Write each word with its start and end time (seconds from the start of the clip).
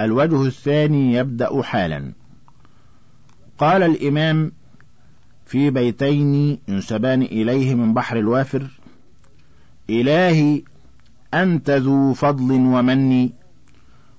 الوجه 0.00 0.46
الثاني 0.46 1.12
يبدأ 1.12 1.62
حالا. 1.62 2.12
قال 3.58 3.82
الإمام 3.82 4.52
في 5.46 5.70
بيتين 5.70 6.58
ينسبان 6.68 7.22
إليه 7.22 7.74
من 7.74 7.94
بحر 7.94 8.18
الوافر 8.18 8.66
إلهي 9.90 10.62
أنت 11.34 11.70
ذو 11.70 12.12
فضل 12.12 12.52
ومن 12.52 13.30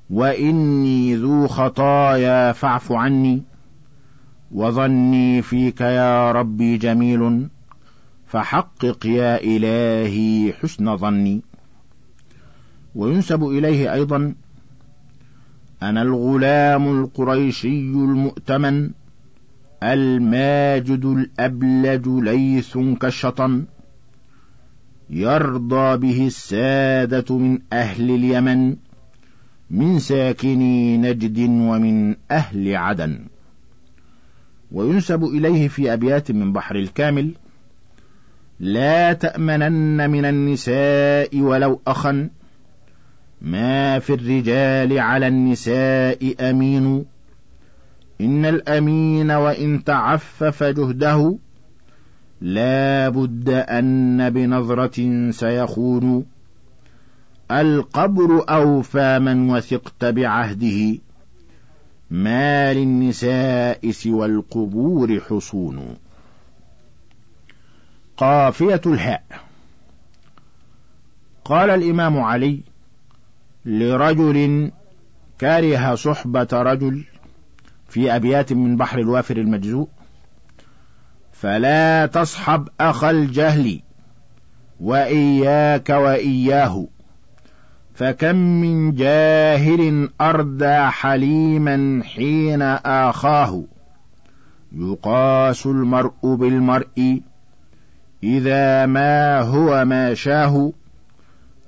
وإني 0.09 1.15
ذو 1.15 1.47
خطايا 1.47 2.51
فاعف 2.51 2.91
عني 2.91 3.43
وظني 4.51 5.41
فيك 5.41 5.81
يا 5.81 6.31
ربي 6.31 6.77
جميل 6.77 7.47
فحقق 8.27 9.05
يا 9.05 9.43
إلهي 9.43 10.53
حسن 10.53 10.97
ظني. 10.97 11.41
وينسب 12.95 13.43
إليه 13.43 13.93
أيضا 13.93 14.35
أنا 15.89 16.01
الغلام 16.01 17.01
القريشي 17.01 17.79
المؤتمن 17.91 18.89
الماجد 19.83 21.05
الأبلج 21.05 22.07
ليث 22.07 22.77
كالشطن 23.01 23.65
يرضى 25.09 25.97
به 25.97 26.27
السادة 26.27 27.37
من 27.37 27.59
أهل 27.73 28.11
اليمن 28.11 28.75
من 29.69 29.99
ساكني 29.99 30.97
نجد 30.97 31.39
ومن 31.39 32.15
أهل 32.31 32.75
عدن. 32.75 33.19
وينسب 34.71 35.23
إليه 35.23 35.67
في 35.67 35.93
أبيات 35.93 36.31
من 36.31 36.53
بحر 36.53 36.75
الكامل 36.75 37.31
لا 38.59 39.13
تأمنن 39.13 40.09
من 40.09 40.25
النساء 40.25 41.39
ولو 41.39 41.81
أخا 41.87 42.29
ما 43.41 43.99
في 43.99 44.13
الرجال 44.13 44.99
على 44.99 45.27
النساء 45.27 46.49
أمين. 46.49 47.05
إن 48.21 48.45
الأمين 48.45 49.31
وإن 49.31 49.83
تعفف 49.83 50.63
جهده 50.63 51.37
لا 52.41 53.09
بد 53.09 53.49
أن 53.49 54.29
بنظرة 54.29 55.31
سيخون. 55.31 56.25
القبر 57.51 58.45
أوفى 58.49 59.19
من 59.19 59.49
وثقت 59.49 60.05
بعهده. 60.05 60.97
ما 62.11 62.73
للنساء 62.73 63.91
سوى 63.91 64.25
القبور 64.25 65.19
حصون. 65.19 65.95
قافية 68.17 68.81
الهاء 68.85 69.23
قال 71.45 71.69
الإمام 71.69 72.19
علي 72.19 72.59
لرجل 73.65 74.71
كره 75.41 75.95
صحبة 75.95 76.47
رجل 76.53 77.03
في 77.87 78.15
أبيات 78.15 78.53
من 78.53 78.77
بحر 78.77 78.99
الوافر 78.99 79.37
المجزوء 79.37 79.87
فلا 81.31 82.05
تصحب 82.05 82.67
أخا 82.79 83.09
الجهل 83.09 83.81
وإياك 84.79 85.89
وإياه 85.89 86.87
فكم 87.93 88.35
من 88.35 88.95
جاهل 88.95 90.09
أردى 90.21 90.77
حليما 90.77 92.03
حين 92.03 92.61
آخاه. 92.85 93.63
يقاس 94.71 95.65
المرء 95.65 96.35
بالمرء 96.35 97.21
إذا 98.23 98.85
ما 98.85 99.39
هو 99.39 99.85
ما 99.85 100.13
شاه. 100.13 100.71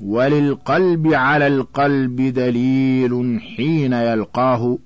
وللقلب 0.01 1.07
على 1.13 1.47
القلب 1.47 2.21
دليل 2.21 3.41
حين 3.57 3.93
يلقاه 3.93 4.77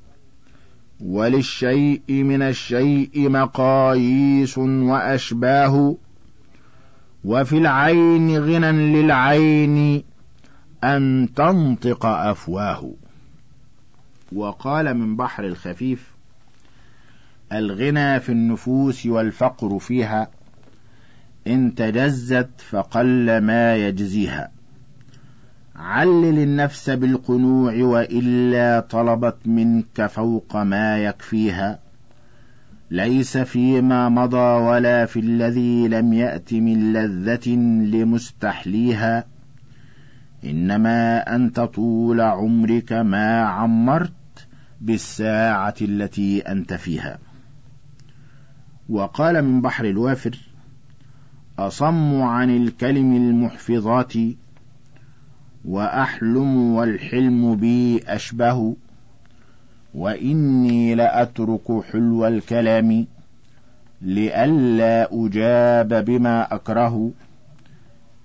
وللشيء 1.01 2.01
من 2.09 2.41
الشيء 2.41 3.29
مقاييس 3.29 4.57
وأشباه 4.57 5.95
وفي 7.25 7.57
العين 7.57 8.37
غنى 8.37 8.71
للعين 8.71 10.03
أن 10.83 11.29
تنطق 11.35 12.05
أفواه. 12.05 12.93
وقال 14.31 14.93
من 14.93 15.15
بحر 15.15 15.45
الخفيف 15.45 16.11
الغنى 17.51 18.19
في 18.19 18.31
النفوس 18.31 19.05
والفقر 19.05 19.79
فيها 19.79 20.27
إن 21.47 21.75
تجزت 21.75 22.49
فقل 22.69 23.37
ما 23.37 23.75
يجزيها. 23.75 24.60
علل 25.75 26.39
النفس 26.39 26.89
بالقنوع 26.89 27.73
وإلا 27.83 28.79
طلبت 28.79 29.37
منك 29.45 30.05
فوق 30.05 30.57
ما 30.57 30.97
يكفيها. 30.97 31.79
ليس 32.91 33.37
فيما 33.37 34.09
مضى 34.09 34.37
ولا 34.37 35.05
في 35.05 35.19
الذي 35.19 35.87
لم 35.87 36.13
يأت 36.13 36.53
من 36.53 36.93
لذة 36.93 37.49
لمستحليها. 37.95 39.25
إنما 40.43 41.35
أنت 41.35 41.59
طول 41.59 42.21
عمرك 42.21 42.93
ما 42.93 43.41
عمرت 43.41 44.47
بالساعة 44.81 45.75
التي 45.81 46.39
أنت 46.39 46.73
فيها. 46.73 47.19
وقال 48.89 49.41
من 49.41 49.61
بحر 49.61 49.85
الوافر 49.85 50.37
أصم 51.59 52.21
عن 52.21 52.49
الكلم 52.49 53.15
المحفظات 53.15 54.13
وأحلم 55.65 56.73
والحلم 56.73 57.55
بي 57.55 58.03
أشبه 58.07 58.75
وإني 59.93 60.95
لأترك 60.95 61.83
حلو 61.91 62.27
الكلام 62.27 63.07
لئلا 64.01 65.09
أجاب 65.11 66.05
بما 66.05 66.55
أكره. 66.55 67.11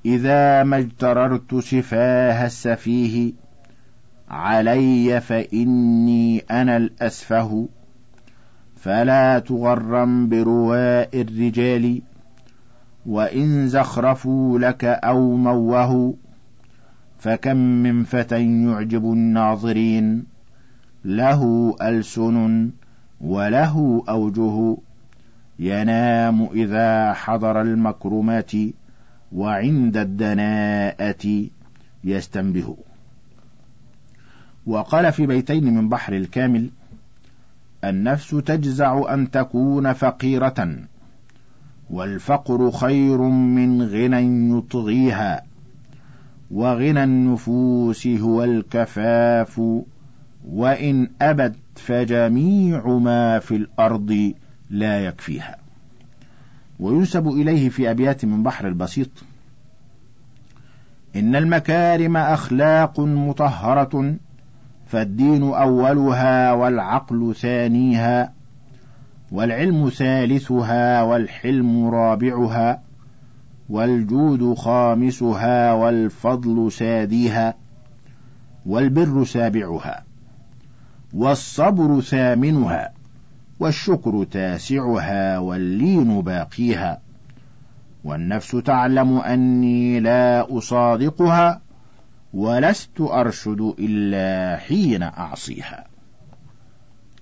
إذا 0.07 0.63
ما 0.63 0.79
اجتررت 0.79 1.55
سفاه 1.55 2.47
السفيه 2.47 3.33
علي 4.31 5.21
فإني 5.21 6.45
أنا 6.51 6.77
الأسفه. 6.77 7.69
فلا 8.77 9.39
تغرم 9.39 10.29
برواء 10.29 11.21
الرجال 11.21 12.03
وإن 13.07 13.69
زخرفوا 13.69 14.59
لك 14.59 14.85
أو 14.85 15.37
موهوا. 15.37 16.13
فكم 17.27 17.57
من 17.57 18.05
فتى 18.05 18.63
يعجب 18.65 19.05
الناظرين 19.13 20.25
له 21.05 21.75
ألسن 21.83 22.71
وله 23.21 24.05
أوجه 24.09 24.77
ينام 25.59 26.49
إذا 26.53 27.13
حضر 27.13 27.61
المكرمات 27.61 28.53
وعند 29.33 29.97
الدناءة 29.97 31.47
يستنبه. 32.05 32.77
وقال 34.67 35.13
في 35.13 35.27
بيتين 35.27 35.75
من 35.75 35.89
بحر 35.89 36.13
الكامل 36.13 36.71
النفس 37.85 38.31
تجزع 38.31 39.15
أن 39.15 39.31
تكون 39.31 39.93
فقيرة 39.93 40.77
والفقر 41.91 42.71
خير 42.71 43.19
من 43.29 43.83
غنى 43.83 44.51
يطغيها. 44.59 45.56
وغنى 46.51 47.05
النفوس 47.05 48.07
هو 48.07 48.45
الكفاف 48.45 49.63
وإن 50.49 51.11
أبت 51.23 51.57
فجميع 51.75 52.87
ما 52.87 53.39
في 53.39 53.57
الأرض 53.57 54.35
لا 54.71 55.05
يكفيها. 55.05 55.57
وينسب 56.81 57.29
إليه 57.29 57.69
في 57.69 57.91
أبيات 57.91 58.25
من 58.25 58.43
بحر 58.43 58.69
البسيط 58.69 59.11
إن 61.17 61.37
المكارم 61.37 62.17
أخلاق 62.17 63.01
مطهرة 63.01 64.15
فالدين 64.87 65.43
أولها 65.43 66.53
والعقل 66.53 67.35
ثانيها 67.35 68.33
والعلم 69.33 69.89
ثالثها 69.89 71.03
والحلم 71.03 71.87
رابعها 71.87 72.83
والجود 73.69 74.55
خامسها 74.55 75.73
والفضل 75.73 76.73
ساديها 76.73 77.55
والبر 78.67 79.25
سابعها 79.25 80.05
والصبر 81.15 82.01
ثامنها 82.01 82.93
والشكر 83.61 84.25
تاسعها 84.25 85.39
واللين 85.39 86.21
باقيها 86.23 87.01
والنفس 88.05 88.51
تعلم 88.51 89.19
أني 89.19 90.01
لا 90.01 90.59
أصادقها 90.59 91.61
ولست 92.35 93.01
أرشد 93.01 93.75
إلا 93.79 94.57
حين 94.59 95.03
أعصيها. 95.03 95.85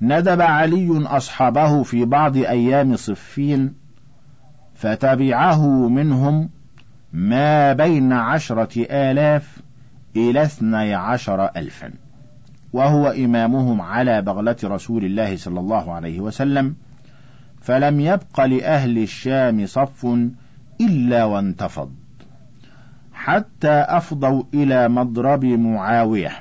ندب 0.02 0.40
علي 0.40 1.06
أصحابه 1.06 1.82
في 1.82 2.05
بعض 2.05 2.37
أيام 2.37 2.97
صفين 2.97 3.84
فتبعه 4.85 5.89
منهم 5.89 6.49
ما 7.13 7.73
بين 7.73 8.13
عشرة 8.13 8.87
آلاف 8.91 9.59
إلى 10.17 10.43
اثني 10.43 10.95
عشر 10.95 11.45
ألفا. 11.57 11.91
وهو 12.73 13.07
إمامهم 13.07 13.81
على 13.81 14.23
بغلة 14.23 14.57
رسول 14.65 15.05
الله 15.05 15.37
صلى 15.37 15.61
الله 15.61 15.93
عليه 15.93 16.21
وسلم. 16.21 16.75
فلم 17.61 18.01
يبق 18.01 18.41
لأهل 18.41 18.99
الشام 18.99 19.67
صف 19.67 20.07
إلا 20.81 21.25
وانتفض. 21.25 21.91
حتى 23.13 23.73
أفضوا 23.89 24.43
إلى 24.55 24.89
مضرب 24.89 25.45
معاوية 25.45 26.33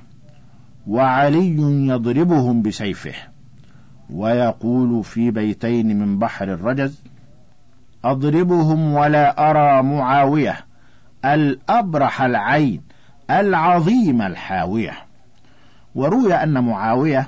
وعلي 0.88 1.58
يضربهم 1.88 2.62
بسيفه 2.62 3.14
ويقول 4.10 5.04
في 5.04 5.32
بيتين 5.32 6.00
من 6.00 6.20
بحر 6.20 6.54
الرجز 6.54 7.04
أضربهم 8.06 8.94
ولا 8.94 9.50
أرى 9.50 9.84
معاوية 9.84 10.56
الأبرح 11.26 12.22
العين 12.22 12.82
العظيم 13.30 14.22
الحاوية. 14.22 14.94
وروي 15.96 16.34
أن 16.34 16.64
معاوية 16.64 17.28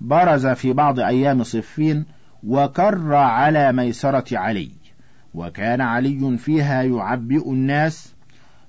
برز 0.00 0.46
في 0.46 0.72
بعض 0.72 1.00
أيام 1.00 1.42
صفين 1.42 2.04
وكر 2.46 3.14
على 3.14 3.72
ميسرة 3.72 4.38
علي 4.38 4.70
وكان 5.34 5.80
علي 5.80 6.36
فيها 6.38 6.82
يعبئ 6.82 7.50
الناس 7.50 8.14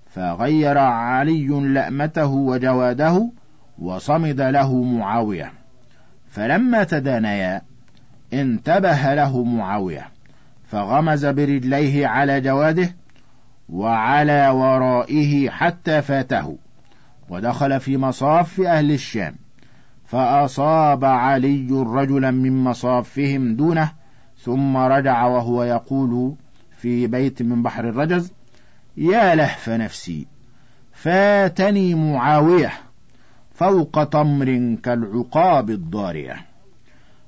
فغير 0.10 0.78
علي 0.78 1.48
لأمته 1.48 2.26
وجواده 2.26 3.30
وصمد 3.80 4.42
له 4.42 4.84
معاوية. 4.84 5.52
فلما 6.30 6.84
تدانيا 6.84 7.62
انتبه 8.34 9.14
له 9.14 9.44
معاوية. 9.44 10.17
فغمز 10.68 11.26
برجليه 11.26 12.08
على 12.08 12.42
جواده 12.42 12.96
وعلى 13.70 14.50
ورائه 14.50 15.50
حتى 15.50 16.02
فاته. 16.02 16.58
ودخل 17.30 17.80
في 17.80 17.98
مصاف 17.98 18.62
أهل 18.62 18.92
الشام. 18.92 19.36
فأصاب 20.06 21.06
علي 21.06 21.68
رجلا 21.72 22.32
من 22.32 22.64
مصافهم 22.64 23.56
دونه 23.56 23.92
ثم 24.40 24.78
رجع 24.78 25.26
وهو 25.26 25.64
يقول 25.64 26.36
في 26.78 27.08
بيت 27.08 27.42
من 27.42 27.64
بحر 27.64 27.90
الرجز 27.90 28.32
يا 28.98 29.36
لهف 29.36 29.70
نفسي 29.70 30.28
فاتني 30.94 31.96
معاوية 31.96 32.74
فوق 33.52 34.04
تمر 34.04 34.78
كالعقاب 34.84 35.70
الضارية. 35.70 36.46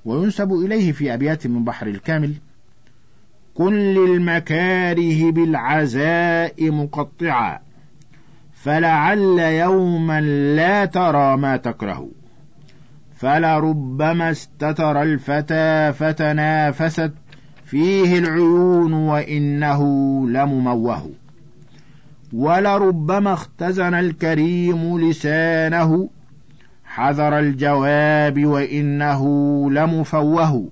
وينسب 0.05 0.53
إليه 0.53 0.91
في 0.91 1.13
أبيات 1.13 1.47
من 1.47 1.63
بحر 1.63 1.87
الكامل 1.87 2.33
كل 3.59 3.97
المكاره 3.97 5.31
بالعزاء 5.31 6.71
مقطعا 6.71 7.59
فلعل 8.53 9.39
يوما 9.39 10.21
لا 10.55 10.85
ترى 10.85 11.37
ما 11.37 11.57
تكره. 11.57 12.09
فلربما 13.15 14.31
استتر 14.31 15.01
الفتى 15.01 15.93
فتنافست 15.93 17.11
فيه 17.65 18.19
العيون 18.19 18.93
وإنه 18.93 19.83
لمموه. 20.29 21.09
ولربما 22.33 23.33
اختزن 23.33 23.93
الكريم 23.93 25.09
لسانه 25.09 26.09
حذر 26.85 27.39
الجواب 27.39 28.45
وإنه 28.45 29.23
لمفوه. 29.71 30.69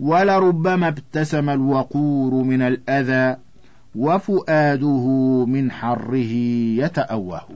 ولربما 0.00 0.88
ابتسم 0.88 1.50
الوقور 1.50 2.34
من 2.34 2.62
الأذى 2.62 3.36
وفؤاده 3.94 5.06
من 5.48 5.70
حره 5.70 6.32
يتأوه. 6.84 7.48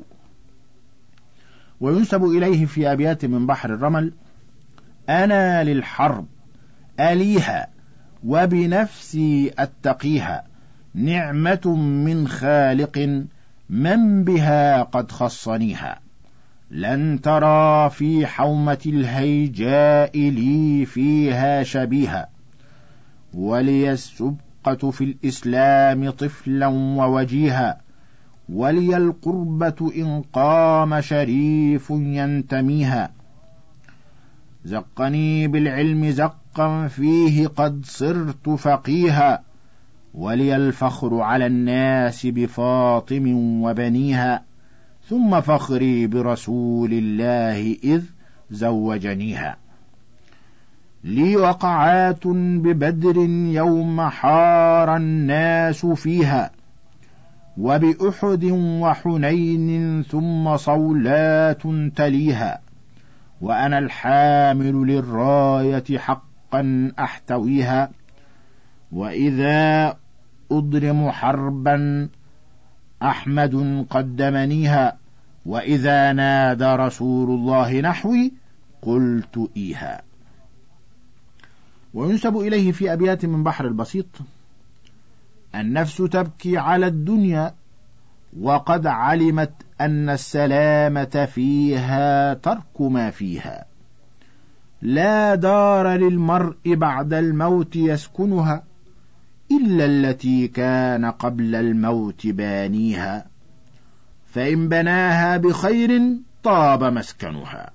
وينسب 1.80 2.24
إليه 2.24 2.66
في 2.66 2.92
أبيات 2.92 3.24
من 3.24 3.46
بحر 3.46 3.74
الرمل 3.74 4.12
أنا 5.08 5.64
للحرب 5.64 6.26
أليها 7.00 7.68
وبنفسي 8.24 9.52
أتقيها 9.58 10.44
نعمة 10.94 11.74
من 11.76 12.28
خالق 12.28 13.26
من 13.70 14.24
بها 14.24 14.82
قد 14.82 15.12
خصنيها. 15.12 16.00
لن 16.70 17.20
ترى 17.20 17.90
في 17.90 18.26
حومة 18.26 18.78
الهيجاء 18.86 20.18
لي 20.18 20.86
فيها 20.86 21.62
شبيها 21.62 22.28
ولي 23.34 23.92
السبقة 23.92 24.90
في 24.90 25.04
الإسلام 25.04 26.10
طفلا 26.10 26.66
ووجيها 26.66 27.80
ولي 28.48 28.96
القربة 28.96 29.92
إن 29.96 30.22
قام 30.32 31.00
شريف 31.00 31.90
ينتميها. 31.90 33.10
زقني 34.64 35.48
بالعلم 35.48 36.10
زقا 36.10 36.88
فيه 36.88 37.46
قد 37.46 37.84
صرت 37.84 38.48
فقيها 38.48 39.42
ولي 40.14 40.56
الفخر 40.56 41.20
على 41.20 41.46
الناس 41.46 42.26
بفاطم 42.26 43.34
وبنيها. 43.62 44.49
ثم 45.10 45.40
فخري 45.40 46.06
برسول 46.06 46.92
الله 46.92 47.76
إذ 47.84 48.02
زوجنيها. 48.50 49.56
لي 51.04 51.36
وقعات 51.36 52.26
ببدر 52.26 53.16
يوم 53.54 54.00
حار 54.00 54.96
الناس 54.96 55.86
فيها 55.86 56.50
وبأحد 57.58 58.44
وحنين 58.54 60.02
ثم 60.02 60.56
صولات 60.56 61.62
تليها 61.96 62.60
وأنا 63.40 63.78
الحامل 63.78 64.86
للراية 64.86 65.98
حقا 65.98 66.92
أحتويها 66.98 67.90
وإذا 68.92 69.96
أضرم 70.52 71.10
حربا 71.10 72.08
أحمد 73.02 73.86
قدمنيها. 73.90 74.99
وإذا 75.46 76.12
نادى 76.12 76.64
رسول 76.64 77.30
الله 77.30 77.80
نحوي 77.80 78.32
قلت 78.82 79.50
إيها. 79.56 80.02
وينسب 81.94 82.36
إليه 82.36 82.72
في 82.72 82.92
أبيات 82.92 83.24
من 83.26 83.42
بحر 83.44 83.66
البسيط. 83.66 84.06
النفس 85.54 85.96
تبكي 85.96 86.58
على 86.58 86.86
الدنيا 86.86 87.54
وقد 88.40 88.86
علمت 88.86 89.52
أن 89.80 90.08
السلامة 90.08 91.28
فيها 91.34 92.34
ترك 92.34 92.80
ما 92.80 93.10
فيها. 93.10 93.64
لا 94.82 95.34
دار 95.34 95.88
للمرء 95.88 96.56
بعد 96.66 97.12
الموت 97.14 97.76
يسكنها 97.76 98.62
إلا 99.50 99.84
التي 99.84 100.48
كان 100.48 101.04
قبل 101.04 101.54
الموت 101.54 102.26
بانيها. 102.26 103.29
فإن 104.30 104.68
بناها 104.68 105.36
بخير 105.36 106.02
طاب 106.42 106.84
مسكنها 106.84 107.70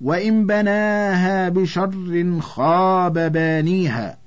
وإن 0.00 0.46
بناها 0.46 1.48
بشر 1.48 2.40
خاب 2.40 3.32
بانيها. 3.32 4.18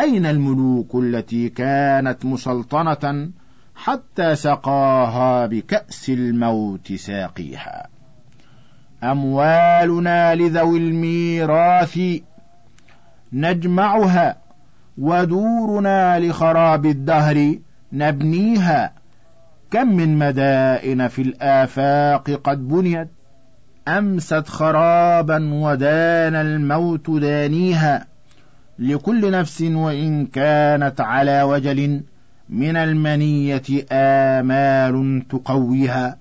أين 0.00 0.26
الملوك 0.26 0.94
التي 0.94 1.48
كانت 1.48 2.24
مسلطنة 2.24 3.30
حتى 3.74 4.34
سقاها 4.34 5.46
بكأس 5.46 6.10
الموت 6.10 6.92
ساقيها؟ 6.92 7.88
أموالنا 9.04 10.34
لذوي 10.34 10.78
الميراث 10.78 12.00
نجمعها 13.32 14.36
ودورنا 14.98 16.18
لخراب 16.18 16.86
الدهر 16.86 17.58
نبنيها. 17.92 19.01
كم 19.72 19.96
من 19.96 20.18
مدائن 20.18 21.08
في 21.08 21.22
الآفاق 21.22 22.30
قد 22.30 22.68
بنيت؟ 22.68 23.08
أمست 23.88 24.48
خرابا 24.48 25.54
ودان 25.54 26.34
الموت 26.34 27.10
دانيها 27.10 28.06
لكل 28.78 29.30
نفس 29.30 29.62
وإن 29.62 30.26
كانت 30.26 31.00
على 31.00 31.42
وجل 31.42 32.02
من 32.48 32.76
المنية 32.76 33.62
آمال 33.92 35.22
تقويها 35.28 36.16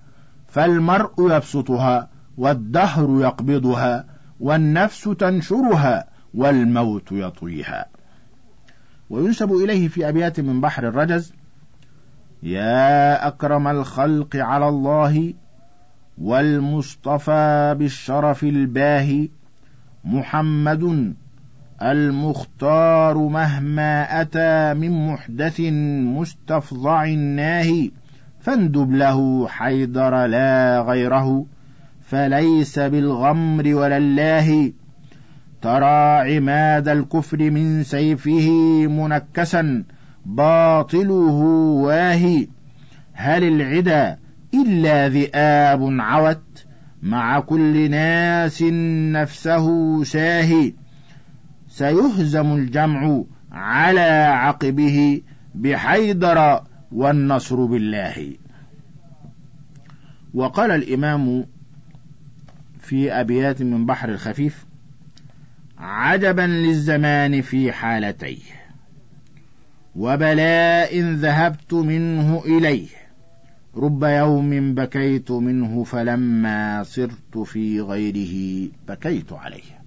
فالمرء 0.48 1.36
يبسطها 1.36 2.10
والدهر 2.38 3.22
يقبضها 3.22 4.05
والنفس 4.39 5.03
تنشرها 5.03 6.05
والموت 6.34 7.12
يطويها. 7.12 7.86
وينسب 9.10 9.51
إليه 9.51 9.88
في 9.88 10.10
أبيات 10.10 10.39
من 10.39 10.62
بحر 10.62 10.88
الرجز 10.88 11.34
يا 12.43 13.27
أكرم 13.27 13.67
الخلق 13.67 14.36
على 14.36 14.67
الله 14.69 15.33
والمصطفى 16.17 17.75
بالشرف 17.79 18.43
الباهي 18.43 19.29
محمد 20.05 21.13
المختار 21.81 23.17
مهما 23.17 24.21
أتى 24.21 24.74
من 24.74 25.07
محدث 25.07 25.60
مستفضع 26.19 27.05
ناهي 27.05 27.91
فاندب 28.39 28.91
له 28.91 29.48
حيدر 29.48 30.25
لا 30.25 30.81
غيره 30.81 31.45
فليس 32.01 32.79
بالغمر 32.79 33.75
ولا 33.75 33.98
الله 33.98 34.71
ترى 35.62 36.36
عماد 36.36 36.88
الكفر 36.88 37.38
من 37.51 37.83
سيفه 37.83 38.50
منكسا 38.88 39.83
باطله 40.25 41.40
واهي. 41.84 42.48
هل 43.13 43.44
العدا 43.44 44.18
إلا 44.54 45.10
ذئاب 45.10 45.88
عوت 46.00 46.66
مع 47.01 47.40
كل 47.40 47.92
ناس 47.92 48.63
نفسه 49.12 50.04
ساهي 50.04 50.74
سيهزم 51.68 52.54
الجمع 52.54 53.24
على 53.51 54.25
عقبه 54.30 55.22
بحيدر 55.56 56.62
والنصر 56.92 57.66
بالله. 57.66 58.34
وقال 60.34 60.72
الإمام 60.72 61.46
في 62.80 63.12
أبيات 63.12 63.62
من 63.62 63.86
بحر 63.86 64.10
الخفيف 64.10 64.66
عجبا 65.78 66.42
للزمان 66.42 67.42
في 67.42 67.72
حالتيه. 67.72 68.61
وبلاء 69.95 71.00
ذهبت 71.00 71.74
منه 71.74 72.43
إليه. 72.45 72.88
رب 73.75 74.03
يوم 74.03 74.75
بكيت 74.75 75.31
منه 75.31 75.83
فلما 75.83 76.83
صرت 76.83 77.38
في 77.38 77.81
غيره 77.81 78.67
بكيت 78.88 79.33
عليه. 79.33 79.81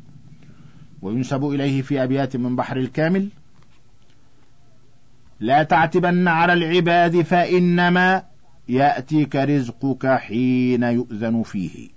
وينسب 1.02 1.44
إليه 1.44 1.82
في 1.82 2.02
أبيات 2.02 2.36
من 2.36 2.56
بحر 2.56 2.76
الكامل. 2.76 3.28
لا 5.40 5.62
تعتبن 5.62 6.28
على 6.28 6.52
العباد 6.52 7.22
فإنما 7.22 8.22
يأتيك 8.68 9.36
رزقك 9.36 10.06
حين 10.06 10.82
يؤذن 10.82 11.42
فيه. 11.42 11.88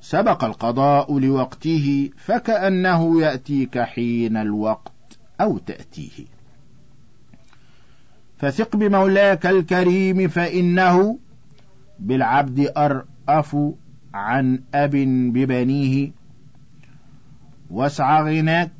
سبق 0.00 0.44
القضاء 0.44 1.18
لوقته 1.18 2.10
فكأنه 2.16 3.22
يأتيك 3.22 3.78
حين 3.78 4.36
الوقت 4.36 5.18
أو 5.40 5.58
تأتيه. 5.58 6.39
فثق 8.40 8.76
بمولاك 8.76 9.46
الكريم 9.46 10.28
فإنه 10.28 11.18
بالعبد 11.98 12.72
أرأف 12.76 13.56
عن 14.14 14.60
أب 14.74 14.90
ببنيه. 15.32 16.10
واسع 17.70 18.22
غناك 18.22 18.70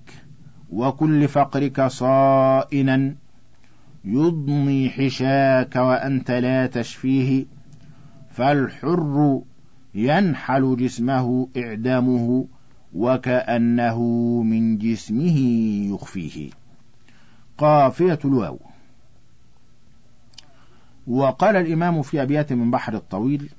وكل 0.72 1.28
فقرك 1.28 1.86
صائنا. 1.86 3.14
يضني 4.04 4.90
حشاك 4.90 5.76
وأنت 5.76 6.30
لا 6.30 6.66
تشفيه. 6.66 7.46
فالحر 8.30 9.40
ينحل 9.94 10.76
جسمه 10.76 11.48
إعدامه 11.56 12.46
وكأنه 12.94 14.02
من 14.42 14.78
جسمه 14.78 15.38
يخفيه. 15.94 16.50
قافية 17.58 18.18
الواو. 18.24 18.69
وقال 21.10 21.56
الإمام 21.56 22.02
في 22.02 22.22
أبيات 22.22 22.52
من 22.52 22.70
بحر 22.70 22.94
الطويل 22.94 23.50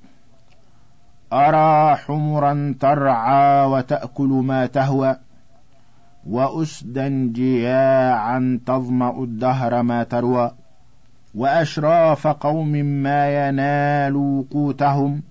أرى 1.34 1.96
حمرا 1.96 2.76
ترعى 2.80 3.66
وتأكل 3.66 4.28
ما 4.28 4.66
تهوى 4.66 5.16
وأسدا 6.30 7.32
جياعا 7.34 8.60
تظمأ 8.66 9.24
الدهر 9.24 9.84
ما 9.84 10.04
تروى 10.04 10.52
وأشراف 11.36 12.28
قوم 12.28 12.72
ما 12.86 13.48
ينال 13.48 14.46
قوتهم 14.52 15.22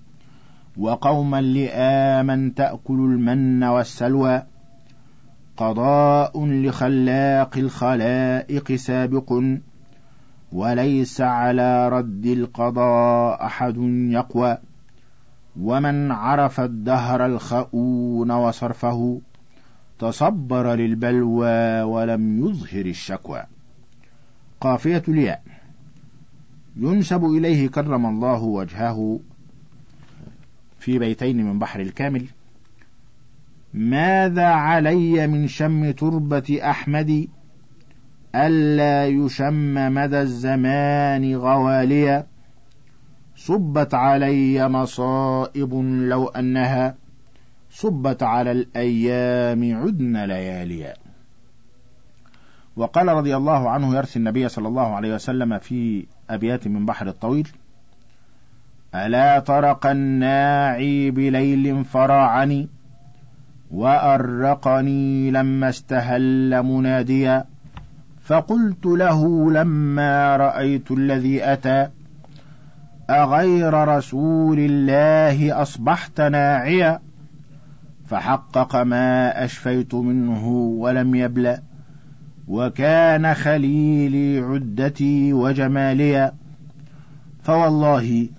وقوما 0.77 1.41
لآما 1.41 2.51
تأكل 2.55 2.93
المن 2.93 3.63
والسلوى 3.63 4.43
قضاء 5.57 6.45
لخلاق 6.45 7.57
الخلائق 7.57 8.75
سابق 8.75 9.33
وليس 10.51 11.21
على 11.21 11.89
رد 11.89 12.25
القضاء 12.25 13.45
أحد 13.45 13.77
يقوى. 14.09 14.57
ومن 15.59 16.11
عرف 16.11 16.59
الدهر 16.59 17.25
الخؤون 17.25 18.31
وصرفه 18.31 19.21
تصبر 19.99 20.75
للبلوى 20.75 21.81
ولم 21.81 22.47
يظهر 22.47 22.85
الشكوى. 22.85 23.43
قافية 24.61 25.03
الياء. 25.07 25.43
ينسب 26.77 27.25
إليه 27.25 27.67
كرم 27.67 28.05
الله 28.05 28.41
وجهه 28.43 29.19
في 30.79 30.99
بيتين 30.99 31.45
من 31.45 31.59
بحر 31.59 31.79
الكامل. 31.79 32.25
ماذا 33.73 34.45
علي 34.45 35.27
من 35.27 35.47
شم 35.47 35.91
تربة 35.91 36.59
أحمد؟ 36.63 37.27
ألا 38.35 39.07
يشم 39.07 39.93
مدى 39.93 40.21
الزمان 40.21 41.35
غواليا 41.35 42.25
صبت 43.35 43.93
علي 43.93 44.69
مصائب 44.69 45.73
لو 46.09 46.27
أنها 46.27 46.95
صبت 47.69 48.23
على 48.23 48.51
الأيام 48.51 49.75
عدن 49.83 50.17
لياليا. 50.25 50.93
وقال 52.75 53.07
رضي 53.07 53.35
الله 53.35 53.69
عنه 53.69 53.95
يرثي 53.95 54.19
النبي 54.19 54.49
صلى 54.49 54.67
الله 54.67 54.95
عليه 54.95 55.15
وسلم 55.15 55.59
في 55.59 56.05
أبيات 56.29 56.67
من 56.67 56.85
بحر 56.85 57.07
الطويل 57.07 57.47
ألا 58.95 59.39
طرق 59.39 59.87
الناعي 59.87 61.11
بليل 61.11 61.85
فراعني 61.85 62.69
وأرقني 63.71 65.31
لما 65.31 65.69
استهل 65.69 66.63
مناديا. 66.63 67.45
فقلت 68.23 68.85
له 68.85 69.51
لما 69.51 70.37
رأيت 70.37 70.91
الذي 70.91 71.43
أتى 71.53 71.87
أغير 73.09 73.73
رسول 73.87 74.59
الله 74.59 75.61
أصبحت 75.61 76.21
ناعيا؟ 76.21 76.99
فحقق 78.05 78.75
ما 78.75 79.43
أشفيت 79.45 79.95
منه 79.95 80.47
ولم 80.79 81.15
يبلأ 81.15 81.61
وكان 82.47 83.33
خليلي 83.33 84.39
عدتي 84.39 85.33
وجماليا. 85.33 86.33
فوالله 87.43 88.29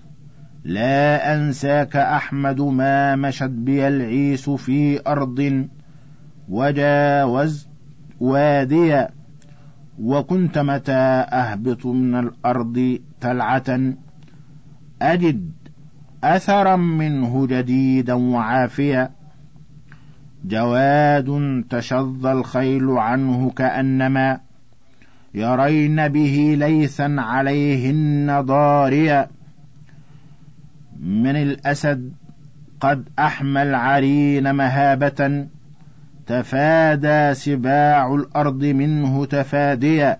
لا 0.63 1.35
أنساك 1.35 1.95
أحمد 1.95 2.61
ما 2.61 3.15
مشت 3.15 3.43
بي 3.43 3.87
العيس 3.87 4.49
في 4.49 5.07
أرض 5.07 5.67
وجاوز 6.49 7.67
واديا. 8.19 9.09
وكنت 9.99 10.57
متى 10.57 11.25
أهبط 11.31 11.85
من 11.85 12.15
الأرض 12.15 12.99
تلعة؟ 13.21 13.93
أجد 15.01 15.51
أثرا 16.23 16.75
منه 16.75 17.47
جديدا 17.47 18.13
وعافيا. 18.13 19.09
جواد 20.45 21.63
تشظى 21.69 22.31
الخيل 22.31 22.89
عنه 22.89 23.49
كأنما 23.49 24.39
يرين 25.33 26.07
به 26.07 26.55
ليثا 26.59 27.15
عليهن 27.19 28.41
ضاريا. 28.41 29.27
من 30.99 31.35
الأسد 31.35 32.11
قد 32.79 33.09
أحمى 33.19 33.61
العرين 33.61 34.55
مهابة. 34.55 35.47
تفادى 36.27 37.33
سباع 37.33 38.15
الأرض 38.15 38.63
منه 38.63 39.25
تفاديا. 39.25 40.17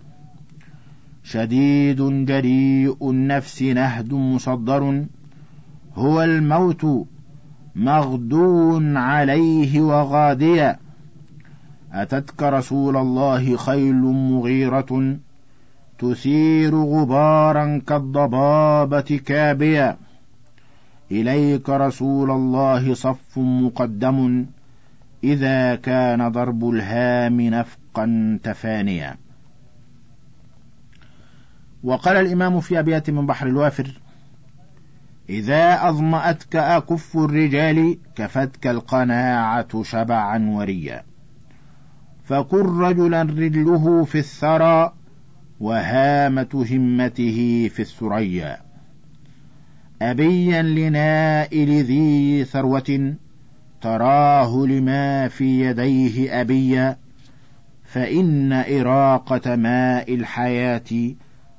شديد 1.23 2.25
جريء 2.25 3.09
النفس 3.09 3.61
نهد 3.61 4.13
مصدر. 4.13 5.05
هو 5.95 6.23
الموت 6.23 6.85
مغدو 7.75 8.81
عليه 8.97 9.81
وغاديا. 9.81 10.77
أتتك 11.93 12.43
رسول 12.43 12.97
الله 12.97 13.57
خيل 13.57 14.01
مغيرة 14.03 15.17
تثير 15.99 16.75
غبارا 16.75 17.81
كالضبابة 17.87 19.19
كابيا. 19.25 19.97
إليك 21.11 21.69
رسول 21.69 22.31
الله 22.31 22.93
صف 22.93 23.37
مقدم. 23.37 24.45
إذا 25.23 25.75
كان 25.75 26.31
ضرب 26.31 26.69
الهام 26.69 27.41
نفقا 27.41 28.39
تفانيا. 28.43 29.17
وقال 31.83 32.17
الإمام 32.17 32.59
في 32.59 32.79
أبيات 32.79 33.09
من 33.09 33.25
بحر 33.25 33.47
الوافر 33.47 34.01
إذا 35.29 35.89
أظمأتك 35.89 36.55
أكف 36.55 37.17
الرجال 37.17 37.97
كفتك 38.15 38.67
القناعة 38.67 39.83
شبعا 39.83 40.49
وريا. 40.49 41.03
فكن 42.23 42.79
رجلا 42.79 43.21
رجله 43.21 44.03
في 44.03 44.19
الثرى 44.19 44.93
وهامة 45.59 46.65
همته 46.71 47.69
في 47.73 47.81
الثريا. 47.81 48.57
أبيا 50.01 50.61
لنائل 50.61 51.83
ذي 51.83 52.45
ثروة 52.45 53.15
تراه 53.83 54.65
لما 54.65 55.27
في 55.27 55.61
يديه 55.61 56.41
أبيا 56.41 56.97
فإن 57.83 58.53
إراقة 58.53 59.55
ماء 59.55 60.15
الحياة 60.15 61.13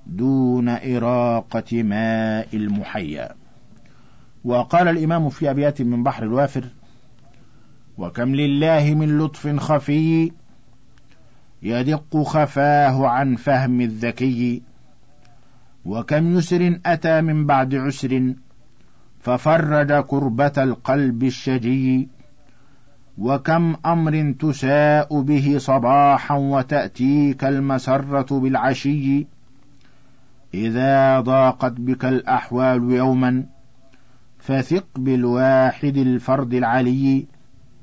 دون 0.06 0.68
إراقة 0.68 1.82
ماء 1.82 2.56
المحيا. 2.56 3.34
وقال 4.44 4.88
الإمام 4.88 5.28
في 5.28 5.50
أبيات 5.50 5.82
من 5.82 6.02
بحر 6.02 6.22
الوافر 6.22 6.64
وكم 7.98 8.34
لله 8.34 8.94
من 8.94 9.18
لطف 9.18 9.56
خفي 9.56 10.32
يدق 11.62 12.22
خفاه 12.22 13.06
عن 13.06 13.36
فهم 13.36 13.80
الذكي 13.80 14.62
وكم 15.84 16.38
يسر 16.38 16.80
أتى 16.86 17.20
من 17.20 17.46
بعد 17.46 17.74
عسر 17.74 18.34
ففرج 19.20 20.04
كربة 20.04 20.52
القلب 20.58 21.24
الشجي. 21.24 22.13
وكم 23.18 23.76
أمر 23.87 24.35
تساء 24.40 25.21
به 25.21 25.59
صباحا 25.59 26.35
وتأتيك 26.35 27.44
المسرة 27.44 28.40
بالعشي؟ 28.40 29.26
إذا 30.54 31.21
ضاقت 31.21 31.73
بك 31.73 32.04
الأحوال 32.04 32.92
يوما 32.92 33.44
فثق 34.38 34.87
بالواحد 34.97 35.97
الفرد 35.97 36.54
العلي. 36.54 37.26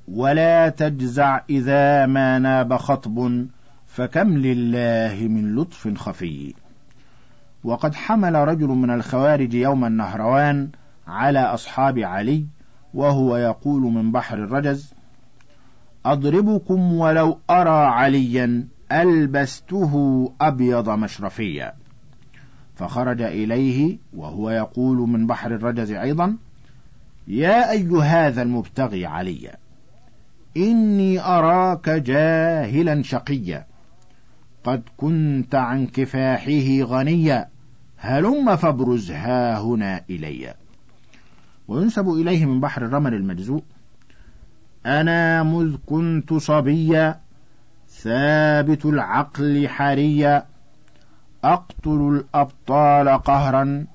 ولا 0.08 0.70
تجزع 0.70 1.42
إذا 1.50 2.06
ما 2.06 2.40
ناب 2.40 2.78
خطب 2.78 3.48
فكم 3.88 4.38
لله 4.38 5.28
من 5.28 5.56
لطف 5.56 5.98
خفي. 5.98 6.54
وقد 7.64 7.96
حمل 7.96 8.36
رجل 8.36 8.68
من 8.68 8.90
الخوارج 8.90 9.54
يوم 9.54 9.86
النهروان 9.86 10.70
على 11.08 11.40
أصحاب 11.40 12.00
علي 12.00 12.46
وهو 12.94 13.38
يقول 13.38 13.82
من 13.82 14.12
بحر 14.12 14.38
الرجز 14.38 14.94
أضربكم 16.06 16.94
ولو 16.94 17.40
أرى 17.50 17.86
عليا 17.88 18.68
ألبسته 18.92 19.94
أبيض 20.42 20.90
مشرفيا 20.90 21.74
فخرج 22.76 23.22
إليه 23.22 23.98
وهو 24.14 24.50
يقول 24.50 24.98
من 24.98 25.28
بحر 25.28 25.56
الرجز 25.56 25.92
أيضا 25.92 26.38
يا 27.28 27.72
أي 27.72 27.88
هذا 27.88 28.42
المبتغي 28.42 29.06
عليا 29.06 29.56
إني 30.58 31.20
أراك 31.20 31.90
جاهلا 31.90 33.04
شقيا. 33.04 33.66
قد 34.64 34.84
كنت 34.98 35.56
عن 35.56 35.88
كفاحه 35.88 36.84
غنيا 36.84 37.48
هلم 37.98 38.56
فابرز 38.56 39.12
ها 39.12 39.60
هنا 39.60 40.02
إلي. 40.10 40.54
وينسب 41.68 42.10
إليه 42.10 42.46
من 42.46 42.62
بحر 42.62 42.86
الرمل 42.86 43.14
المجزوء 43.14 43.64
أنا 44.86 45.44
مذ 45.44 45.76
كنت 45.86 46.34
صبيا 46.34 47.20
ثابت 47.90 48.86
العقل 48.86 49.68
حريا 49.68 50.46
أقتل 51.44 52.22
الأبطال 52.36 53.10
قهرا 53.10 53.86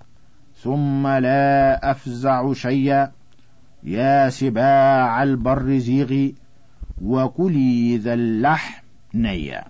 ثم 0.63 1.07
لا 1.07 1.91
أفزع 1.91 2.53
شيئا 2.53 3.13
يا 3.83 4.29
سباع 4.29 5.23
البر 5.23 5.79
زيغي 5.79 6.35
وكلي 7.03 7.97
ذا 7.97 8.15
اللحم 8.15 8.83
نيا. 9.15 9.65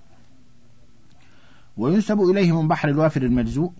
وينسب 1.76 2.20
إليه 2.20 2.62
من 2.62 2.68
بحر 2.68 2.88
الوافر 2.88 3.22
المجزوء 3.22 3.72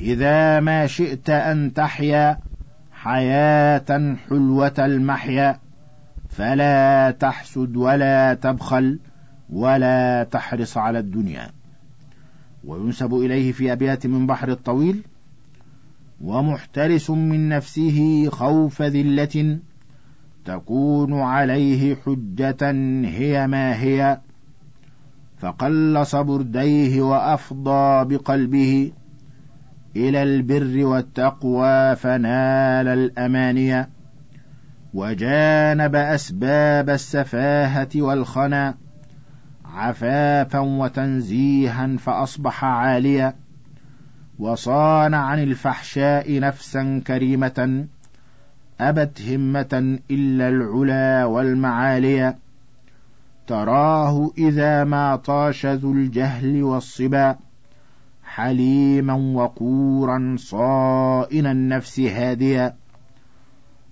إذا 0.00 0.60
ما 0.60 0.86
شئت 0.86 1.30
أن 1.30 1.72
تحيا 1.74 2.38
حياة 2.92 4.16
حلوة 4.28 4.74
المحيا. 4.78 5.65
فلا 6.36 7.10
تحسد 7.10 7.76
ولا 7.76 8.34
تبخل 8.34 8.98
ولا 9.50 10.24
تحرص 10.30 10.76
على 10.76 10.98
الدنيا. 10.98 11.50
وينسب 12.64 13.14
إليه 13.14 13.52
في 13.52 13.72
أبيات 13.72 14.06
من 14.06 14.26
بحر 14.26 14.48
الطويل 14.48 15.02
ومحترس 16.20 17.10
من 17.10 17.48
نفسه 17.48 18.28
خوف 18.30 18.82
ذلة 18.82 19.58
تكون 20.44 21.20
عليه 21.20 21.94
حجة 21.94 22.70
هي 23.04 23.46
ما 23.46 23.80
هي. 23.82 24.20
فقلص 25.38 26.16
برديه 26.16 27.02
وأفضى 27.02 28.16
بقلبه 28.16 28.92
إلى 29.96 30.22
البر 30.22 30.84
والتقوى 30.86 31.96
فنال 31.96 32.88
الأماني. 32.88 33.95
وجانب 34.96 35.96
أسباب 35.96 36.90
السفاهة 36.90 37.88
والخنا 37.96 38.74
عفافا 39.64 40.58
وتنزيها 40.58 41.96
فأصبح 41.96 42.64
عاليا 42.64 43.34
وصان 44.38 45.14
عن 45.14 45.42
الفحشاء 45.42 46.40
نفسا 46.40 47.02
كريمة 47.06 47.86
أبت 48.80 49.22
همة 49.22 49.98
إلا 50.10 50.48
العلا 50.48 51.24
والمعالي 51.24 52.34
تراه 53.46 54.30
إذا 54.38 54.84
ما 54.84 55.16
طاش 55.16 55.66
ذو 55.66 55.92
الجهل 55.92 56.62
والصبا 56.62 57.36
حليما 58.24 59.14
وقورا 59.14 60.36
صائن 60.38 61.46
النفس 61.46 62.00
هاديا 62.00 62.74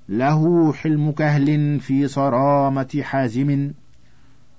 له 0.09 0.73
حلم 0.73 1.11
كهل 1.11 1.81
في 1.81 2.09
صرامة 2.09 3.01
حازم 3.03 3.73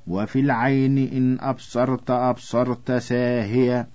وفي 0.08 0.40
العين 0.40 0.98
إن 0.98 1.38
أبصرت 1.40 2.12
أبصرت 2.12 2.92
ساهيا 2.92 3.88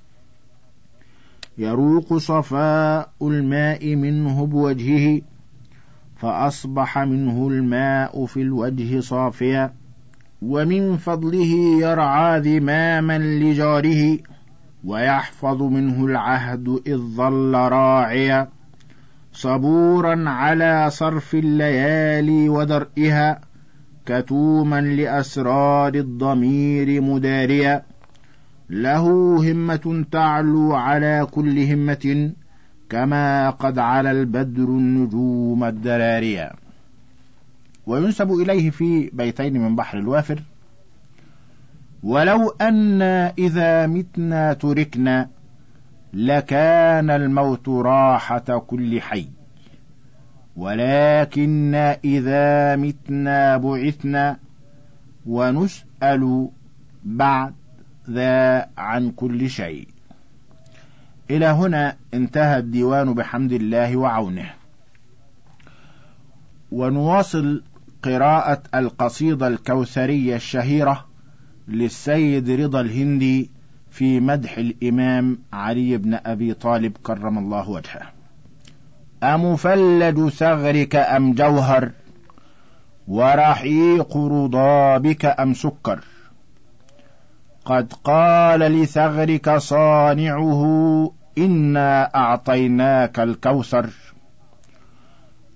يروق 1.59 2.17
صفاء 2.17 3.11
الماء 3.23 3.97
منه 3.97 4.47
بوجهه 4.47 5.21
فأصبح 6.17 6.99
منه 6.99 7.49
الماء 7.49 8.27
في 8.27 8.43
الوجه 8.43 9.01
صافيا 9.01 9.73
ومن 10.43 10.97
فضله 10.97 11.79
يرعى 11.81 12.41
ذماما 12.41 13.19
لجاره 13.19 14.19
ويحفظ 14.85 15.63
منه 15.63 16.05
العهد 16.05 16.83
إذ 16.87 16.97
ظل 16.97 17.55
راعيا. 17.55 18.49
صبورا 19.33 20.31
على 20.31 20.91
صرف 20.91 21.35
الليالي 21.35 22.49
ودرئها 22.49 23.41
كتوما 24.07 24.81
لأسرار 24.81 25.95
الضمير 25.95 27.01
مداريا. 27.01 27.83
له 28.71 29.05
همة 29.53 30.05
تعلو 30.13 30.75
على 30.75 31.27
كل 31.31 31.59
همة 31.59 32.33
كما 32.91 33.51
قد 33.51 33.79
على 33.79 34.11
البدر 34.11 34.65
النجوم 34.65 35.65
الدراريا. 35.65 36.53
وينسب 37.87 38.33
إليه 38.33 38.71
في 38.71 39.11
بيتين 39.13 39.61
من 39.61 39.77
بحر 39.77 39.99
الوافر. 39.99 40.43
ولو 42.03 42.49
أن 42.49 43.03
إذا 43.39 43.87
متنا 43.87 44.53
تركنا 44.53 45.29
لكان 46.13 47.11
الموت 47.11 47.69
راحة 47.69 48.59
كل 48.67 49.01
حي. 49.01 49.27
ولكن 50.57 51.75
إذا 52.05 52.77
متنا 52.77 53.57
بعثنا 53.57 54.39
ونسأل 55.27 56.49
بعد 57.05 57.55
ذا 58.11 58.69
عن 58.79 59.11
كل 59.11 59.51
شيء. 59.51 59.89
إلى 61.31 61.47
هنا 61.47 61.97
انتهى 62.15 62.59
الديوان 62.59 63.15
بحمد 63.15 63.53
الله 63.53 63.97
وعونه. 63.97 64.51
ونواصل 66.73 67.63
قراءة 68.03 68.63
القصيدة 68.75 69.49
الكوثرية 69.49 70.37
الشهيرة 70.37 71.07
للسيد 71.69 72.51
رضا 72.51 72.81
الهندي 72.81 73.51
في 73.91 74.21
مدح 74.21 74.59
الإمام 74.59 75.39
علي 75.53 75.97
بن 75.97 76.15
أبي 76.15 76.55
طالب 76.55 76.97
كرم 77.03 77.39
الله 77.39 77.71
وجهه. 77.71 78.03
أمفلج 79.23 80.29
ثغرك 80.29 80.97
أم 80.97 81.33
جوهر؟ 81.33 81.91
ورحيق 83.09 84.17
رضابك 84.17 85.25
أم 85.25 85.55
سكر؟ 85.55 86.01
قد 87.65 87.93
قال 88.05 88.61
لثغرك 88.61 89.57
صانعه 89.57 90.63
إنا 91.39 92.15
أعطيناك 92.15 93.21
الكوثر. 93.21 93.91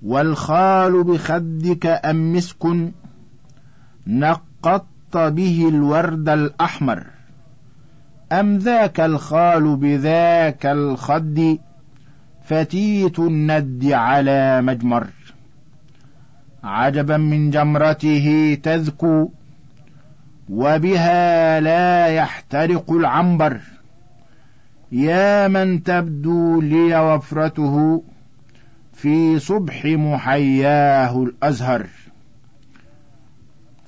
والخال 0.02 1.04
بخدك 1.04 1.86
أم 1.86 2.32
مسك؟ 2.32 2.92
نقضت 4.06 5.16
به 5.16 5.68
الورد 5.68 6.28
الأحمر. 6.28 7.13
أم 8.40 8.58
ذاك 8.58 9.00
الخال 9.00 9.76
بذاك 9.76 10.66
الخد 10.66 11.58
فتيت 12.44 13.18
الند 13.18 13.86
على 13.92 14.62
مجمر. 14.62 15.06
عجبا 16.64 17.16
من 17.16 17.50
جمرته 17.50 18.58
تذكو 18.62 19.30
وبها 20.48 21.60
لا 21.60 22.06
يحترق 22.06 22.90
العنبر. 22.90 23.60
يا 24.92 25.48
من 25.48 25.82
تبدو 25.82 26.60
لي 26.60 27.00
وفرته 27.00 28.02
في 28.92 29.38
صبح 29.38 29.84
محياه 29.84 31.22
الأزهر. 31.22 31.86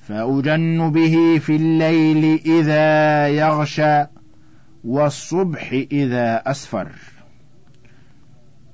فأجن 0.07 0.91
به 0.91 1.39
في 1.39 1.55
الليل 1.55 2.41
إذا 2.45 3.27
يغشى 3.27 4.16
والصبح 4.87 5.71
إذا 5.91 6.43
أسفر. 6.45 6.91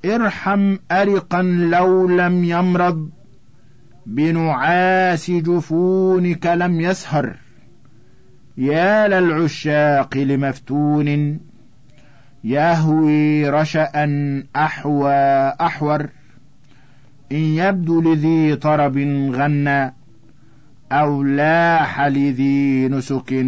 ارحم 0.06 0.78
أرقا 0.92 1.42
لو 1.42 2.08
لم 2.08 2.44
يمرض 2.44 3.10
بنعاس 4.06 5.32
جفونك 5.32 6.46
لم 6.46 6.82
يسهر. 6.82 7.36
يا 8.58 9.08
للعشاق 9.08 10.18
لمفتون 10.18 11.40
يهوي 12.44 13.50
رشأ 13.50 13.92
أحوى 14.56 15.14
أحور. 15.62 16.10
إن 17.32 17.38
يبدو 17.38 18.02
لذي 18.02 18.56
طرب 18.56 18.98
غنى 19.34 19.94
أو 20.92 21.24
لاح 21.24 22.02
لذي 22.02 22.88
نسك 22.88 23.46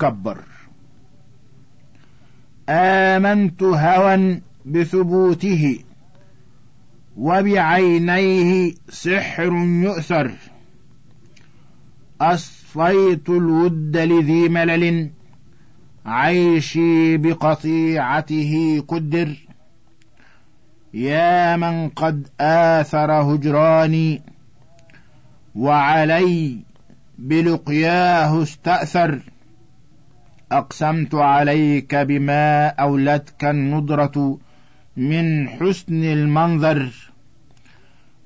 كبر. 0.00 0.53
آمنت 2.68 3.62
هوى 3.62 4.40
بثبوته 4.66 5.78
وبعينيه 7.16 8.74
سحر 8.88 9.52
يؤثر. 9.82 10.30
أصفيت 12.20 13.28
الود 13.28 13.96
لذي 13.96 14.48
ملل 14.48 15.10
عيشي 16.06 17.16
بقطيعته 17.16 18.84
قدر. 18.88 19.36
يا 20.94 21.56
من 21.56 21.88
قد 21.88 22.28
آثر 22.40 23.12
هجراني 23.12 24.22
وعلي 25.54 26.58
بلقياه 27.18 28.42
استأثر. 28.42 29.20
أقسمت 30.58 31.14
عليك 31.14 31.94
بما 31.94 32.66
أولتك 32.66 33.44
الندرة 33.44 34.38
من 34.96 35.48
حسن 35.48 36.04
المنظر 36.04 36.90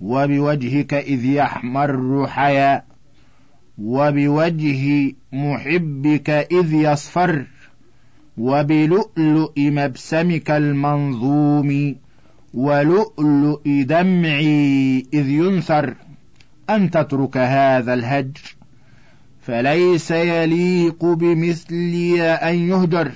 وبوجهك 0.01 0.95
إذ 0.95 1.25
يحمر 1.25 2.27
حيا 2.27 2.83
وبوجه 3.79 5.15
محبك 5.33 6.31
إذ 6.31 6.73
يصفر 6.73 7.47
وبلؤلؤ 8.39 9.53
مبسمك 9.59 10.51
المنظوم 10.51 11.97
ولؤلؤ 12.55 13.63
دمعي 13.67 15.07
إذ 15.15 15.29
ينثر. 15.29 15.95
أن 16.71 16.91
تترك 16.91 17.37
هذا 17.37 17.95
الهجر. 17.95 18.58
فليس 19.49 20.11
يليق 20.11 21.05
بمثلي 21.05 22.23
أن 22.23 22.55
يهجر 22.55 23.13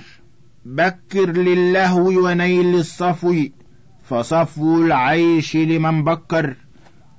بكر 0.65 1.31
للهو 1.31 2.25
ونيل 2.25 2.75
الصفو 2.75 3.35
فصفو 4.03 4.81
العيش 4.85 5.55
لمن 5.55 6.03
بكر. 6.03 6.55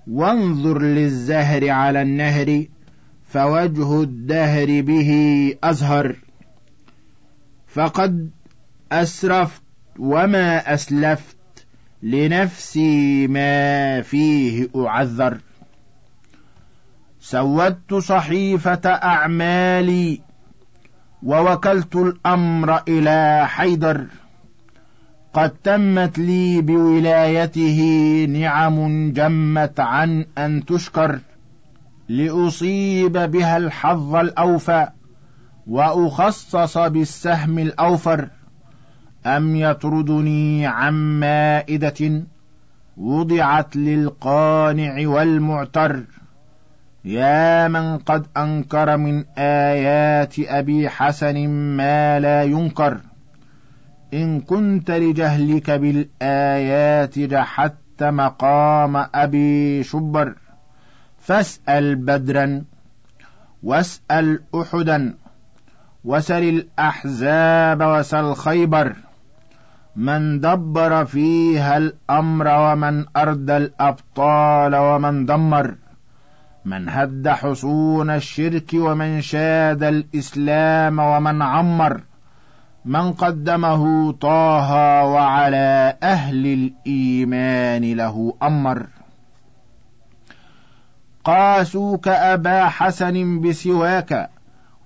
وانظر 0.06 0.82
للزهر 0.82 1.70
على 1.70 2.02
النهر 2.02 2.64
فوجه 3.28 4.02
الدهر 4.02 4.80
به 4.80 5.10
أزهر. 5.64 6.16
فقد 7.66 8.30
أسرفت 8.92 9.62
وما 9.98 10.74
أسلفت 10.74 11.66
لنفسي 12.02 13.26
ما 13.26 14.00
فيه 14.02 14.68
أعذر. 14.76 15.38
سودت 17.24 17.94
صحيفة 17.94 18.80
أعمالي 18.88 20.20
ووكلت 21.22 21.96
الأمر 21.96 22.82
إلى 22.88 23.48
حيدر. 23.48 24.06
قد 25.34 25.50
تمت 25.50 26.18
لي 26.18 26.60
بولايته 26.60 27.80
نعم 28.30 29.10
جمت 29.12 29.80
عن 29.80 30.26
أن 30.38 30.64
تشكر. 30.64 31.20
لأصيب 32.08 33.12
بها 33.12 33.56
الحظ 33.56 34.14
الأوفى 34.14 34.88
وأخصص 35.66 36.78
بالسهم 36.78 37.58
الأوفر. 37.58 38.28
أم 39.26 39.56
يطردني 39.56 40.66
عن 40.66 41.20
مائدة 41.20 42.22
وضعت 42.96 43.76
للقانع 43.76 45.08
والمعتر. 45.08 46.04
يا 47.04 47.68
من 47.68 47.98
قد 47.98 48.26
أنكر 48.36 48.96
من 48.96 49.24
آيات 49.38 50.34
أبي 50.38 50.88
حسن 50.88 51.48
ما 51.48 52.20
لا 52.20 52.42
ينكر 52.42 53.00
إن 54.14 54.40
كنت 54.40 54.90
لجهلك 54.90 55.70
بالآيات 55.70 57.18
جحدت 57.18 58.02
مقام 58.02 59.06
أبي 59.14 59.82
شبر 59.82 60.34
فاسأل 61.18 61.96
بدرا 61.96 62.64
واسأل 63.62 64.40
أحدا 64.54 65.14
وسل 66.04 66.42
الأحزاب 66.42 67.82
وسل 67.82 68.34
خيبر 68.34 68.96
من 69.96 70.40
دبر 70.40 71.04
فيها 71.04 71.76
الأمر 71.76 72.46
ومن 72.48 73.04
أردى 73.16 73.56
الأبطال 73.56 74.76
ومن 74.76 75.26
دمر 75.26 75.74
من 76.64 76.88
هد 76.88 77.28
حصون 77.28 78.10
الشرك 78.10 78.70
ومن 78.74 79.20
شاد 79.20 79.82
الإسلام 79.82 80.98
ومن 80.98 81.42
عمر 81.42 82.00
من 82.84 83.12
قدمه 83.12 84.12
طه 84.12 84.72
وعلى 85.04 85.96
أهل 86.02 86.46
الإيمان 86.46 87.96
له 87.96 88.34
أمر. 88.42 88.86
قاسوك 91.24 92.08
أبا 92.08 92.64
حسن 92.68 93.40
بسواك 93.40 94.30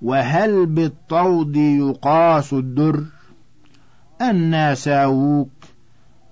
وهل 0.03 0.67
بالطود 0.67 1.57
يقاس 1.57 2.53
الدر؟ 2.53 3.05
أنا 4.21 4.75
ساووك 4.75 5.51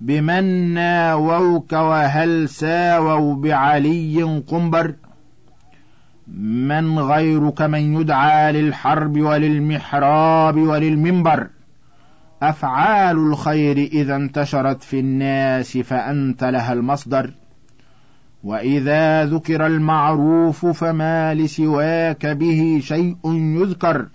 بمن 0.01 0.73
ناووك 0.73 1.73
وهل 1.73 2.49
ساووا 2.49 3.35
بعلي 3.35 4.23
قنبر؟ 4.47 4.95
من 6.33 6.99
غيرك 6.99 7.61
من 7.61 8.01
يدعى 8.01 8.51
للحرب 8.51 9.17
وللمحراب 9.17 10.57
وللمنبر. 10.57 11.47
أفعال 12.43 13.17
الخير 13.17 13.77
إذا 13.77 14.15
انتشرت 14.15 14.83
في 14.83 14.99
الناس 14.99 15.77
فأنت 15.77 16.43
لها 16.43 16.73
المصدر. 16.73 17.31
وإذا 18.43 19.25
ذكر 19.25 19.65
المعروف 19.65 20.65
فما 20.65 21.33
لسواك 21.33 22.25
به 22.25 22.79
شيء 22.83 23.17
يذكر. 23.25 24.07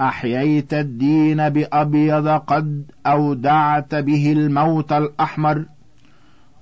أحييت 0.00 0.74
الدين 0.74 1.48
بأبيض 1.48 2.28
قد 2.28 2.82
أودعت 3.06 3.94
به 3.94 4.32
الموت 4.32 4.92
الأحمر. 4.92 5.64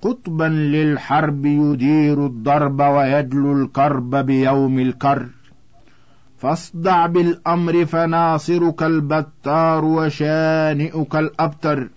قطبا 0.05 0.45
للحرب 0.45 1.47
يدير 1.47 2.27
الضرب 2.27 2.81
ويجلو 2.81 3.53
الكرب 3.53 4.17
بيوم 4.17 4.79
الكر. 4.79 5.27
فاصدع 6.39 7.07
بالأمر 7.07 7.85
فناصرك 7.85 8.83
البتار 8.83 9.85
وشانئك 9.85 11.17
الأبتر. 11.17 11.89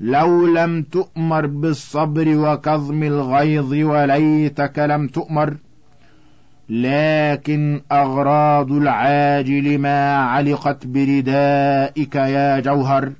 لو 0.00 0.46
لم 0.46 0.82
تؤمر 0.82 1.46
بالصبر 1.46 2.38
وكظم 2.38 3.02
الغيظ 3.02 3.72
وليتك 3.72 4.78
لم 4.78 5.06
تؤمر. 5.08 5.56
لكن 6.68 7.80
أغراض 7.92 8.72
العاجل 8.72 9.78
ما 9.78 10.16
علقت 10.16 10.86
بردائك 10.86 12.14
يا 12.14 12.60
جوهر. 12.60 13.12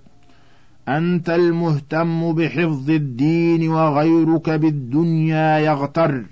أنت 0.88 1.30
المهتم 1.30 2.32
بحفظ 2.32 2.90
الدين 2.90 3.68
وغيرك 3.68 4.50
بالدنيا 4.50 5.58
يغتر. 5.58 6.24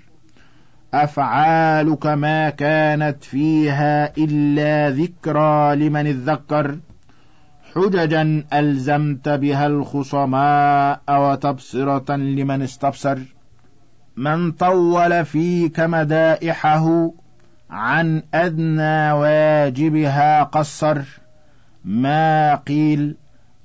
أفعالك 0.93 2.05
ما 2.05 2.49
كانت 2.49 3.23
فيها 3.23 4.17
إلا 4.17 4.89
ذكرى 4.89 5.75
لمن 5.75 6.07
اذكر 6.07 6.77
حججا 7.75 8.43
ألزمت 8.53 9.29
بها 9.29 9.67
الخصماء 9.67 11.01
وتبصرة 11.09 12.15
لمن 12.15 12.61
استبصر. 12.61 13.19
من 14.17 14.51
طول 14.51 15.25
فيك 15.25 15.79
مدائحه 15.79 17.11
عن 17.69 18.23
أدنى 18.33 19.11
واجبها 19.11 20.43
قصر. 20.43 21.01
ما 21.85 22.55
قيل 22.55 23.15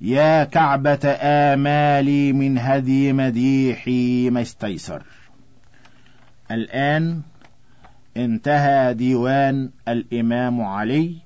يا 0.01 0.43
كعبة 0.43 0.99
آمالي 1.21 2.33
من 2.33 2.57
هدي 2.57 3.13
مديحي 3.13 4.29
ما 4.29 4.41
استيسر. 4.41 5.03
الآن 6.51 7.21
انتهى 8.17 8.93
ديوان 8.93 9.69
الإمام 9.87 10.61
علي 10.61 11.17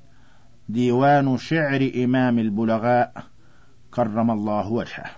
ديوان 0.70 1.38
شعر 1.38 1.92
إمام 1.96 2.40
البلغاء 2.40 3.24
كرم 3.92 4.32
الله 4.32 4.68
وجهه. 4.72 5.12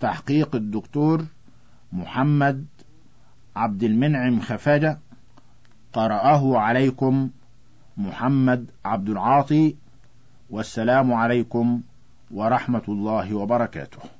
تحقيق 0.00 0.54
الدكتور 0.56 1.24
محمد 1.92 2.66
عبد 3.56 3.82
المنعم 3.82 4.40
خفاجة. 4.40 4.98
قرأه 5.92 6.58
عليكم 6.58 7.30
محمد 7.96 8.66
عبد 8.84 9.08
العاطي. 9.08 9.76
والسلام 10.50 11.12
عليكم 11.12 11.80
ورحمة 12.30 12.82
الله 12.88 13.34
وبركاته. 13.34 14.19